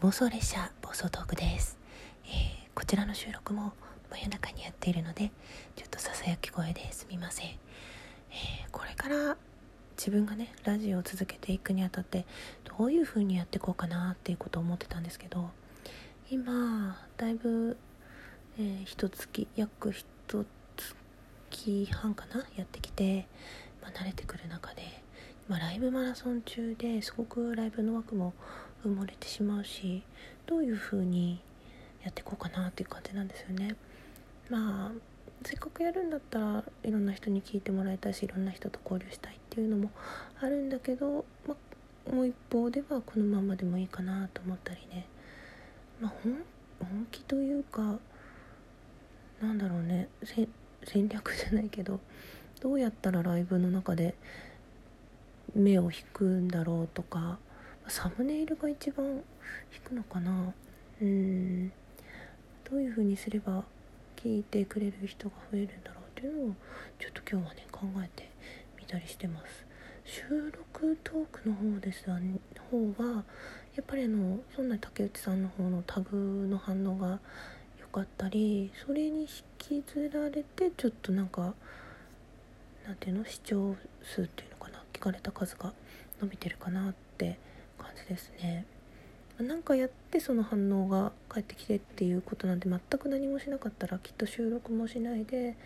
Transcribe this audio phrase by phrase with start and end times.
[0.00, 1.76] 暴走列車暴走トークです、
[2.24, 2.32] えー、
[2.72, 3.72] こちらの収録も
[4.12, 5.32] 真夜中にやっているので
[5.74, 9.36] ちょっとささやき声ですみません、えー、これから
[9.96, 12.26] 自分がねラジオを続けていくにあたって
[12.78, 15.50] どういう風にやっていこうかなっていうことを思ってたんですけど
[16.30, 17.76] 今だいぶ、
[18.56, 20.06] えー、一月約一
[21.50, 23.26] 月半かなやってきて、
[23.82, 25.02] まあ、慣れてくる中で
[25.48, 28.34] まあ、ライブマラソン中ですごくライブの枠も
[28.84, 30.02] 埋もれてしまうし
[30.46, 31.40] どういう風に
[32.02, 33.74] やっていこうかなっていう感じなんですよね。
[34.50, 34.92] まあ
[35.44, 39.90] せっかくやるんだったらいろんな人に聞いてもらいたいしいろんな人と交流したいっていうのも
[40.40, 41.54] あるんだけど、ま
[42.10, 45.06] あ、もう一方ではこのままでもいいかなと思ったりね、
[46.00, 46.12] まあ、
[46.80, 47.98] 本気というか
[49.40, 50.08] なんだろうね
[50.84, 52.00] 戦略じゃないけど
[52.60, 54.14] どうやったらライブの中で
[55.54, 57.38] 目を引くんだろうとか
[57.88, 59.22] サムネイルが一番引
[59.84, 60.52] くのかな？
[61.00, 61.68] うん。
[62.70, 63.64] どういう風にすれば
[64.16, 66.54] 聞いてくれる人が増えるんだろうっていうのを
[66.98, 68.28] ちょっと今日はね考えて
[68.78, 69.66] みたりしてます。
[70.04, 72.40] 収録トークの方ですわ、ね、
[72.70, 73.24] 方は
[73.74, 77.20] やっぱりあのそんな竹内さんの方のタグの反応が
[77.80, 79.26] 良かったりそれに引
[79.58, 81.54] きずられてちょっとなんか
[82.86, 83.24] なんていうの？
[83.24, 84.47] 視聴数っていう
[84.98, 85.72] 聞かれた数が
[86.20, 87.38] 伸びてるかなって
[87.78, 88.66] 感じですね。
[89.38, 95.56] なんかやってその反応が返ってきてっていうことなんで全く何もしなかったらきっと収録もしないで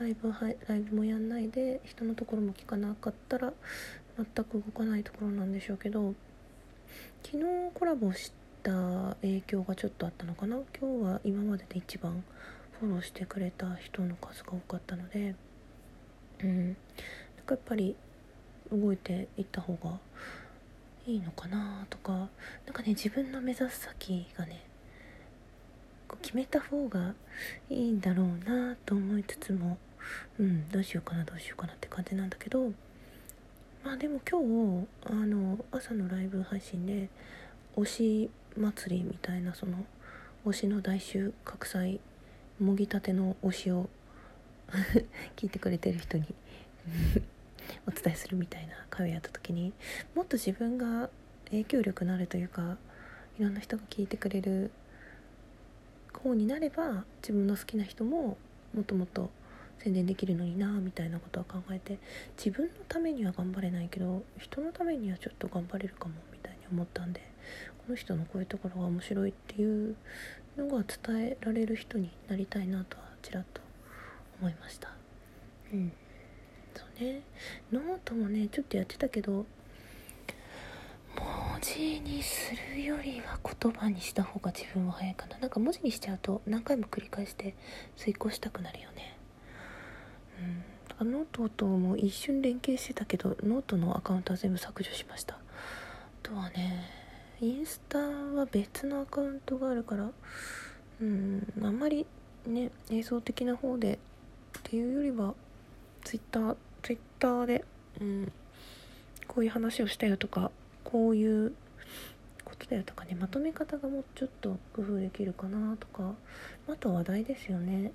[0.00, 3.52] ライブはライブもやんないで人のところも聞かなかったら
[4.16, 6.14] 全く動かないところなんでしょうけど
[7.22, 8.72] 昨日コラボした
[9.20, 10.56] 影響がちょっとあったのかな？
[10.80, 12.24] 今日は今までで一番
[12.80, 15.34] フォローしてくれた人の数が多かったので
[16.42, 16.74] うんなん
[17.44, 17.94] かやっぱり
[18.72, 19.98] 動いていった方が
[21.06, 22.28] いいのかなとか
[22.66, 24.64] 何かね自分の目指す先がね
[26.20, 27.14] 決めた方が
[27.70, 29.78] いいんだろうなと思いつつも
[30.38, 32.72] うんどうしようかなどうしようかなって感じなんだけど
[33.84, 37.08] まあでも今日あの朝のライブ配信で
[37.76, 39.84] 推し祭りみたいなその
[40.46, 42.00] 推しの大収穫祭
[42.60, 43.88] もぎたての推しを
[45.36, 46.26] 聞いてくれてる人に
[47.86, 49.72] お伝えするみたいな会をやった時に
[50.14, 51.10] もっと自分が
[51.46, 52.76] 影響力のあるというか
[53.38, 54.70] いろんな人が聞いてくれる
[56.12, 58.36] 方になれば自分の好きな人も
[58.74, 59.30] もっともっと
[59.78, 61.98] 宣伝できるのになみたいなことは考えて
[62.36, 67.20] 自分のためには頑張れないけど人のためにはちょっと頑張れるかもみたいに思ったんで
[67.78, 69.96] この人のこういうところが面白いっていう
[70.56, 73.60] のが伝えられる人になりたいなとはちらっと
[74.40, 74.90] 思いました。
[75.72, 75.92] うん
[77.02, 77.22] ね
[77.72, 79.46] ノートもねちょっとやってたけど
[81.16, 85.38] 文字にするよりは言葉にした方が自分は早いかな。
[85.38, 87.54] なんか文字にしちゃうと何回も繰り返して
[87.96, 89.16] 遂行したくなるよね。
[90.40, 90.58] うん。
[90.88, 95.34] だからノートとも一瞬連携してたけどノートのアカウントは全部削除しました。
[95.34, 95.38] あ
[96.22, 96.88] とはね
[97.40, 100.10] インスタは別のアカウントがあるから
[101.00, 102.06] うんあんまり
[102.46, 103.98] ね映像的な方で
[104.58, 105.34] っていうよりは
[106.04, 107.64] ツイッターツイッターで、
[108.00, 108.32] うん、
[109.28, 110.50] こういう話をしたよとか
[110.84, 111.52] こういう
[112.44, 116.14] ことだよとかねまとめ方がもうちょっと工夫できるかなとか
[116.68, 117.92] あと話題ですよね。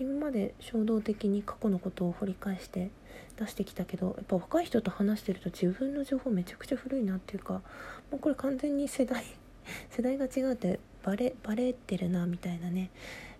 [0.00, 2.90] 今まで衝動的に過去のことを掘り返して
[3.38, 7.62] 出してきたけどやっぱ若い人と話してると自分の情報めちゃくちゃ古いなっていうかも
[8.14, 9.24] うこれ完全に世代
[9.90, 12.90] 世代が違うってバレバレてるなみたいなね。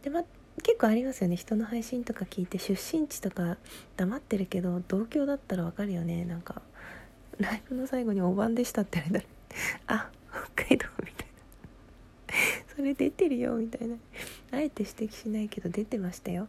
[0.02, 0.22] でま
[0.60, 1.36] 結構ありますよね。
[1.36, 3.56] 人の配信とか聞いて出身地とか
[3.96, 6.24] 黙ってるけど同郷だったらわかるよね。
[6.24, 6.62] なんか
[7.38, 10.10] ライブの最後に「おばんでした」って言われたら「あ
[10.54, 13.96] 北海道」みたいな「それ出てるよ」みたいな。
[14.50, 16.48] あえて指摘しないけど出てましたよ。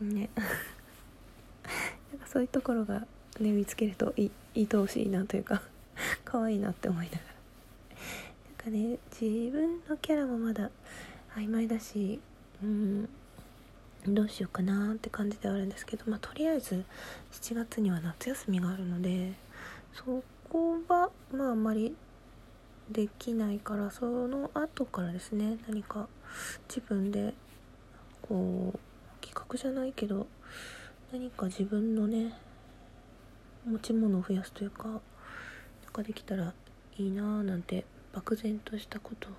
[0.00, 0.30] ね。
[2.12, 3.06] なんかそういうところが
[3.40, 5.62] ね見つけるといい愛おしいなというか
[6.24, 7.24] 可愛いなって思いながら。
[7.24, 7.30] な
[8.52, 10.70] んかね自分のキャラもまだ
[11.34, 12.20] 曖昧だし
[12.62, 13.08] うん。
[14.06, 16.84] どうしようかなって感じではあるんですけど、まあ、とりあえず
[17.32, 19.32] 7月には夏休みがあるので
[19.92, 21.94] そこはまああんまり
[22.90, 26.08] できないからその後からですね何か
[26.68, 27.34] 自分で
[28.22, 28.78] こう
[29.24, 30.26] 企画じゃないけど
[31.12, 32.34] 何か自分のね
[33.66, 35.00] 持ち物を増やすというかなん
[35.92, 36.54] かできたら
[36.96, 39.32] いいなーなんて漠然としたことを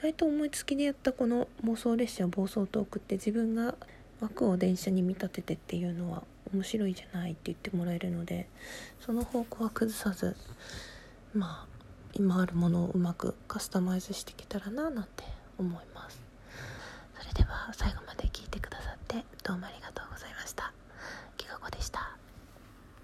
[0.00, 3.74] 外と思いつきでやったこの妄想列車暴走トークって自分が
[4.20, 6.22] 枠を電車に見立ててっていうのは
[6.54, 8.48] 面白いじゃないって言ってもらえるので
[9.00, 10.36] その方向は崩さず
[11.34, 11.80] まあ
[12.14, 15.24] 今あるものをうまくカスタマイズしてきたらななんて
[15.58, 16.20] 思います。
[17.20, 20.39] それでは最後まで聞いてくださってどうもありがとうございました。